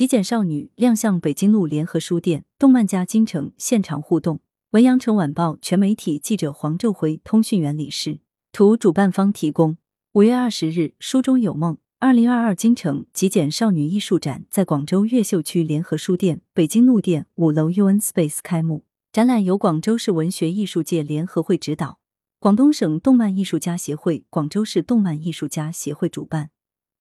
[0.00, 4.40] 极简少女亮相北京路联合书店，动漫家金城现场互动。
[4.70, 8.20] 文阳城晚报全媒体记者黄昼辉，通讯员李氏。
[8.50, 9.76] 图主办方提供。
[10.12, 11.76] 五月二十日，书中有梦。
[11.98, 18.86] 二零二二京城极简少女艺术展在广州越秀区联合书店北京路店五楼 UN Space 开幕。
[19.12, 21.98] 展览由广州市文学艺术界联合会指导，
[22.38, 26.48] 广东省动漫艺术家协会、广州市动漫艺术家协会主办，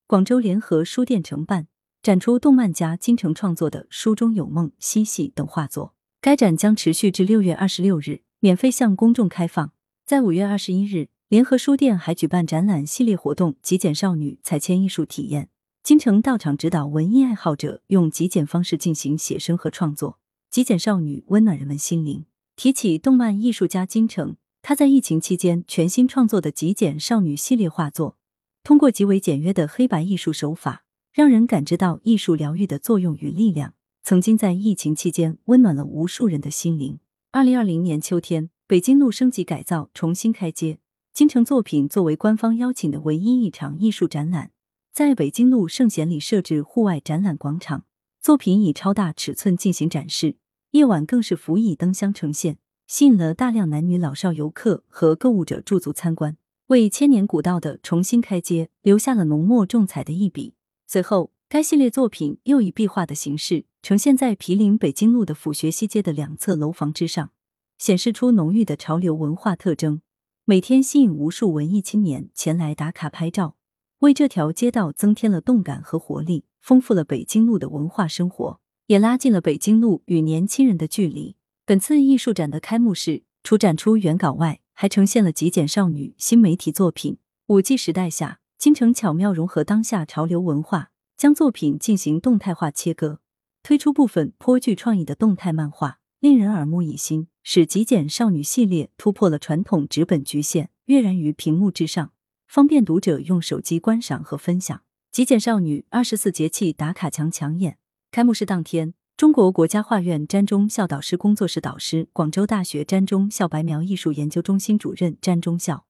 [0.05, 1.67] 广州联合书店承办。
[2.01, 5.93] 展出动漫家金城创作的《书中有梦》《嬉戏》等画作。
[6.21, 9.73] 该展将持续至六月二十六日，免费向公众开放。
[10.05, 15.49] 在五月二十一日，联合书店还举办展览系列活动“极简少女彩铅艺术体验”，
[15.83, 20.19] 金城到场指导文艺爱好者用极简方式进行写生和创作。
[20.49, 22.25] 极简少女温暖人们心灵。
[22.55, 28.17] 提起动漫艺术家金城，他在疫情期间全新创作的极简少女系列画作，
[28.63, 30.85] 通过极为简约的黑白艺术手法。
[31.11, 33.73] 让人感知到艺术疗愈的作用与力量，
[34.03, 36.99] 曾经在疫情期间温暖了无数人的心灵。
[37.31, 40.79] 二零二零年秋天，北京路升级改造重新开街，
[41.13, 44.51] 金城作品作为官方邀请的唯一一场艺术展览，
[44.93, 47.85] 在北京路圣贤里设置户外展览广场，
[48.21, 50.37] 作品以超大尺寸进行展示，
[50.71, 52.57] 夜晚更是辅以灯箱呈现，
[52.87, 60.53] 吸引了大量男女老少游客和购物者驻足参观，为千年古道的重新开街留下了浓墨重彩的一笔。
[60.91, 67.29] 随后，该系列作品又以壁画的形式呈现在毗邻北京路的府学西街的两侧楼房之上，
[67.77, 70.01] 显示出浓郁的潮流文化特征。
[70.45, 73.55] 每天吸引无数文艺青年前来打卡拍照，
[73.99, 81.35] 为这条街道增添了动感和活力，丰富了北京路的文化生活，也拉近了北京路与年轻人的距离。
[81.67, 87.19] 本次艺术展的开幕式，除展出原稿外，还呈现了极简少女新媒体作品。
[87.45, 88.38] 五 G 时代下。
[88.59, 93.21] 金城巧妙融合当下潮流文化，将作品进行动态化切割，
[93.63, 102.11] 推出部分颇具创意的动态漫画，令人耳目一新，使极简少女系列突破了传统纸本局限，跃然于屏幕之上，
[102.49, 104.81] 方便读者用手机观赏和分享。
[105.09, 107.77] 极简少女二十四节气打卡墙抢眼。
[108.11, 115.85] 开幕式当天，中国国家画院詹中校导师工作室导师、广州大学詹中校白描艺术研究中心主任詹中校。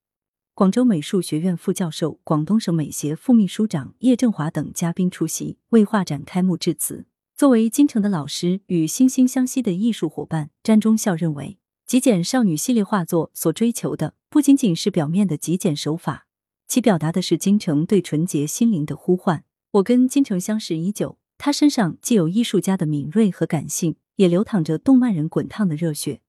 [0.59, 7.05] 广州美术学院副教授、广东省美协副秘书长叶振华等嘉宾出席，为画展开幕致辞。
[7.37, 16.27] 作为京城的老师与惺惺相惜的艺术伙伴，詹忠孝认为，极简少女系列画作所追求的不仅仅是表面的极简手法，
[16.67, 19.45] 其表达的是京城对纯洁心灵的呼唤。
[19.71, 26.19] 我跟京城相识已久，他身上既有艺术家的敏锐和感性，也流淌着动漫人滚烫的热血。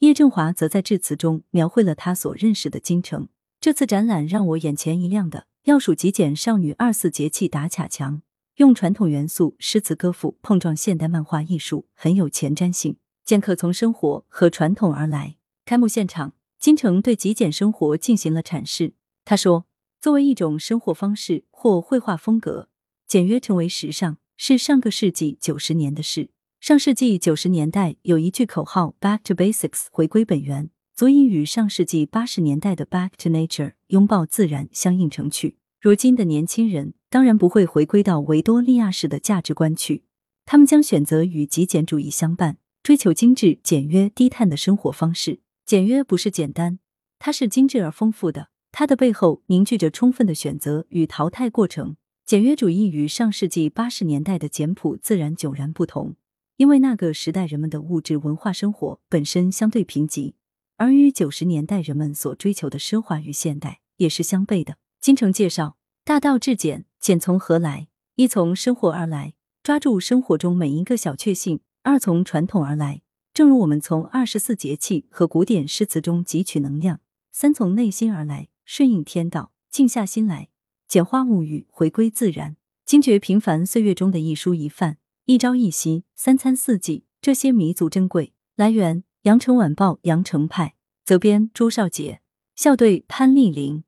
[0.00, 3.28] 叶振华则在致辞中描绘了他所认识的京城。
[3.60, 8.22] 这次展览让我眼前一亮的，要数极简少女二四节气打卡墙，
[8.58, 12.98] 用传统元素诗词歌赋碰撞现代漫画艺术，很有前瞻性。
[13.24, 15.34] 剑客从生活和传统而来。
[15.64, 18.94] 开幕现场，金城对极简生活进行了阐释。
[19.24, 19.66] 他说
[20.00, 22.68] ：“作为一种生活方式或绘画风格，
[23.08, 26.30] 简约成为时尚，是上个世纪九十年的事。
[26.60, 35.56] 上世纪九十年代有一句口号：‘Back to Basics’，回归本源。”足以与上世纪八十年代的 Back to Nature 拥抱自然相映成趣。
[35.80, 40.02] 如今的年轻人当然不会回归到维多利亚式的价值观去，
[40.44, 45.38] 他们将选择与极简主义相伴，追求精致、简约、低碳的生活方式。
[45.64, 46.80] 简约不是简单，
[47.20, 51.94] 它是精致而丰富的，它的背后凝聚着充分的选择与淘汰过程。
[52.26, 56.16] 简约主义与上世纪八十年代的简朴自然迥然不同，
[56.56, 60.32] 因为那个时代人们的物质文化生活本身相对贫瘠。
[60.78, 64.78] 而与九十年代人们所追求的奢华与现代也是相悖的。
[65.00, 67.88] 金城介绍：大道至简，简从何来？
[68.14, 69.34] 一从生活而来，
[69.64, 73.02] 抓住生活中每一个小确幸；二从传统而来，
[73.34, 76.98] 正如我们从二十四节气和古典诗词中汲取能量；
[77.32, 80.48] 三从内心而来，顺应天道，静下心来，
[80.86, 88.32] 简化物欲，回归自然，惊觉平凡岁月中的一蔬一饭、一朝一夕、三餐四季，这些弥足珍贵。
[88.54, 89.07] 来源。
[89.22, 90.74] 羊城晚报羊城派
[91.04, 92.20] 责编朱少杰
[92.54, 93.82] 校对潘丽玲。